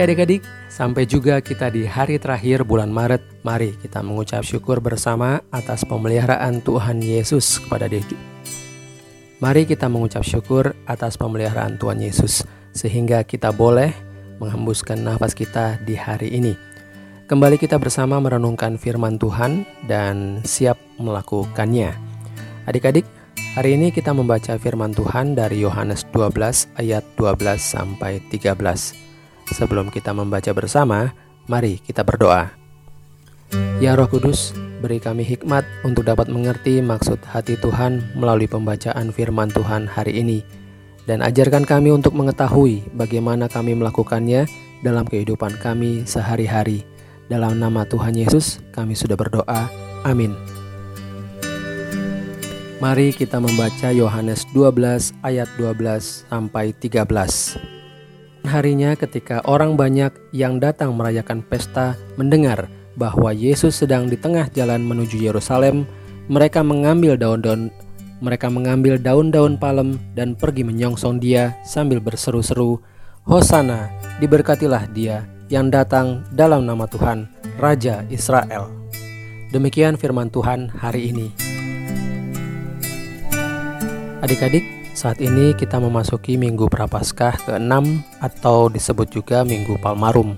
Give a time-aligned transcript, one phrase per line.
[0.00, 0.40] Adik-adik,
[0.72, 3.20] sampai juga kita di hari terakhir bulan Maret.
[3.44, 8.16] Mari kita mengucap syukur bersama atas pemeliharaan Tuhan Yesus kepada diri.
[9.44, 13.92] Mari kita mengucap syukur atas pemeliharaan Tuhan Yesus sehingga kita boleh
[14.40, 16.56] menghembuskan nafas kita di hari ini.
[17.28, 21.92] Kembali kita bersama merenungkan firman Tuhan dan siap melakukannya.
[22.64, 23.04] Adik-adik,
[23.52, 29.09] hari ini kita membaca firman Tuhan dari Yohanes 12 ayat 12 sampai 13.
[29.50, 31.10] Sebelum kita membaca bersama,
[31.50, 32.54] mari kita berdoa.
[33.82, 39.50] Ya Roh Kudus, beri kami hikmat untuk dapat mengerti maksud hati Tuhan melalui pembacaan firman
[39.50, 40.46] Tuhan hari ini.
[41.08, 44.46] Dan ajarkan kami untuk mengetahui bagaimana kami melakukannya
[44.86, 46.86] dalam kehidupan kami sehari-hari.
[47.26, 49.66] Dalam nama Tuhan Yesus, kami sudah berdoa.
[50.06, 50.34] Amin.
[52.78, 57.79] Mari kita membaca Yohanes 12 ayat 12 sampai 13.
[58.44, 64.80] Harinya ketika orang banyak yang datang merayakan pesta mendengar bahwa Yesus sedang di tengah jalan
[64.84, 65.84] menuju Yerusalem,
[66.30, 67.68] mereka mengambil daun-daun
[68.20, 72.76] mereka mengambil daun-daun palem dan pergi menyongsong dia sambil berseru-seru,
[73.24, 73.88] Hosana,
[74.20, 78.68] diberkatilah dia yang datang dalam nama Tuhan, Raja Israel.
[79.50, 81.32] Demikian firman Tuhan hari ini.
[84.20, 87.74] Adik-adik, saat ini kita memasuki Minggu Prapaskah ke-6
[88.20, 90.36] atau disebut juga Minggu Palmarum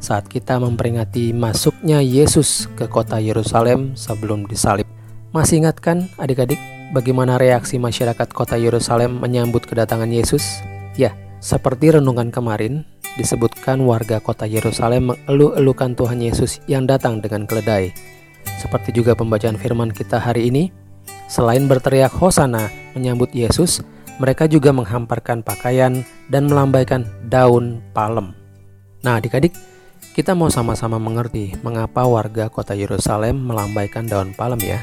[0.00, 4.88] saat kita memperingati masuknya Yesus ke kota Yerusalem sebelum disalib.
[5.30, 6.58] Masih ingat kan adik-adik
[6.96, 10.64] bagaimana reaksi masyarakat kota Yerusalem menyambut kedatangan Yesus?
[10.96, 12.82] Ya, seperti renungan kemarin,
[13.14, 17.94] disebutkan warga kota Yerusalem mengeluh-elukan Tuhan Yesus yang datang dengan keledai.
[18.58, 20.72] Seperti juga pembacaan firman kita hari ini,
[21.30, 23.84] selain berteriak Hosana menyambut Yesus,
[24.20, 28.36] mereka juga menghamparkan pakaian dan melambaikan daun palem.
[29.00, 29.56] Nah, adik-adik,
[30.12, 34.76] kita mau sama-sama mengerti mengapa warga kota Yerusalem melambaikan daun palem ya.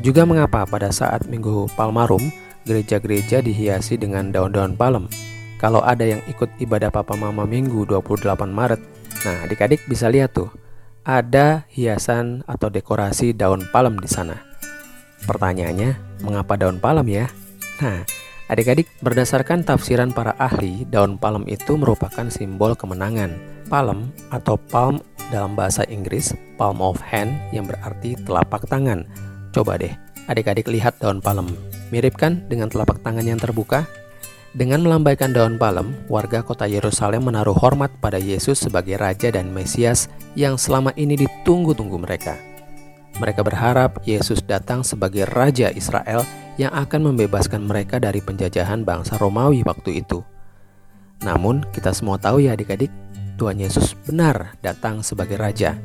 [0.00, 2.32] Juga mengapa pada saat Minggu Palmarum,
[2.64, 5.04] gereja-gereja dihiasi dengan daun-daun palem.
[5.60, 8.80] Kalau ada yang ikut ibadah Papa Mama Minggu 28 Maret,
[9.28, 10.48] nah adik-adik bisa lihat tuh,
[11.04, 14.40] ada hiasan atau dekorasi daun palem di sana.
[15.28, 17.26] Pertanyaannya, mengapa daun palem ya?
[17.84, 18.08] Nah,
[18.50, 23.38] adik-adik, berdasarkan tafsiran para ahli, daun palem itu merupakan simbol kemenangan.
[23.70, 24.98] Palem atau palm
[25.30, 29.06] dalam bahasa Inggris, palm of hand yang berarti telapak tangan.
[29.54, 29.94] Coba deh,
[30.26, 31.46] adik-adik lihat daun palem.
[31.94, 33.86] Mirip kan dengan telapak tangan yang terbuka?
[34.50, 40.10] Dengan melambaikan daun palem, warga kota Yerusalem menaruh hormat pada Yesus sebagai Raja dan Mesias
[40.34, 42.49] yang selama ini ditunggu-tunggu mereka.
[43.18, 46.22] Mereka berharap Yesus datang sebagai Raja Israel
[46.60, 50.20] yang akan membebaskan mereka dari penjajahan bangsa Romawi waktu itu.
[51.24, 52.92] Namun, kita semua tahu ya adik-adik,
[53.40, 55.76] Tuhan Yesus benar datang sebagai Raja,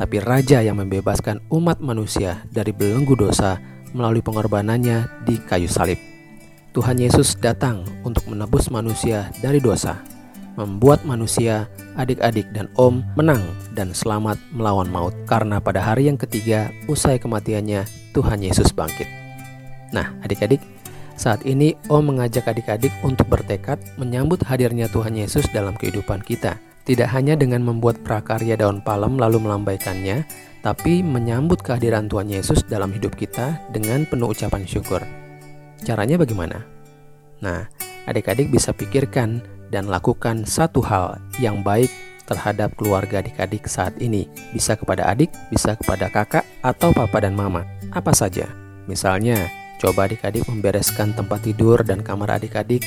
[0.00, 3.60] tapi Raja yang membebaskan umat manusia dari belenggu dosa
[3.92, 6.00] melalui pengorbanannya di kayu salib.
[6.72, 10.00] Tuhan Yesus datang untuk menebus manusia dari dosa,
[10.56, 11.68] membuat manusia,
[12.00, 17.84] adik-adik dan om menang dan selamat melawan maut karena pada hari yang ketiga usai kematiannya
[18.12, 19.08] Tuhan Yesus bangkit.
[19.92, 20.60] Nah, adik-adik,
[21.16, 26.56] saat ini om mengajak adik-adik untuk bertekad menyambut hadirnya Tuhan Yesus dalam kehidupan kita.
[26.82, 30.26] Tidak hanya dengan membuat prakarya daun palem lalu melambaikannya,
[30.66, 34.98] tapi menyambut kehadiran Tuhan Yesus dalam hidup kita dengan penuh ucapan syukur.
[35.82, 36.66] Caranya bagaimana?
[37.38, 37.70] Nah,
[38.06, 41.90] adik-adik bisa pikirkan dan lakukan satu hal yang baik
[42.24, 44.28] terhadap keluarga adik-adik saat ini.
[44.54, 47.66] Bisa kepada adik, bisa kepada kakak, atau papa dan mama.
[47.92, 48.48] Apa saja.
[48.86, 52.82] Misalnya, coba adik-adik membereskan tempat tidur dan kamar adik-adik,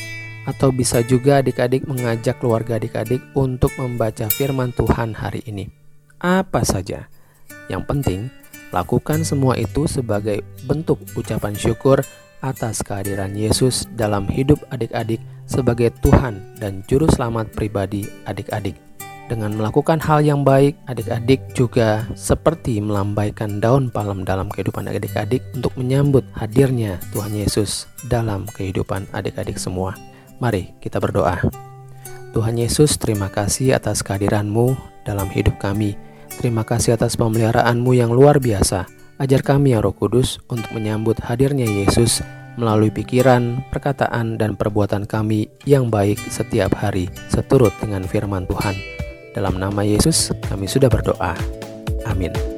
[0.45, 5.68] atau bisa juga adik-adik mengajak keluarga adik-adik untuk membaca firman Tuhan hari ini.
[6.21, 7.10] Apa saja.
[7.65, 8.19] Yang penting,
[8.69, 12.06] lakukan semua itu sebagai bentuk ucapan syukur
[12.45, 15.18] atas kehadiran Yesus dalam hidup adik-adik
[15.50, 18.85] sebagai Tuhan dan Juru Selamat pribadi adik-adik.
[19.25, 25.74] Dengan melakukan hal yang baik, adik-adik juga seperti melambaikan daun palem dalam kehidupan adik-adik untuk
[25.81, 29.98] menyambut hadirnya Tuhan Yesus dalam kehidupan adik-adik semua.
[30.38, 31.42] Mari kita berdoa.
[32.38, 34.77] Tuhan Yesus, terima kasih atas kehadiranmu
[35.10, 35.98] dalam hidup kami.
[36.38, 38.86] Terima kasih atas pemeliharaanmu yang luar biasa.
[39.18, 42.22] Ajar kami ya Roh Kudus untuk menyambut hadirnya Yesus
[42.62, 48.94] melalui pikiran, perkataan, dan perbuatan kami yang baik setiap hari seturut dengan firman Tuhan.
[49.36, 51.36] Dalam nama Yesus kami sudah berdoa.
[52.08, 52.55] Amin.